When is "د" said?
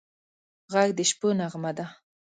0.97-0.99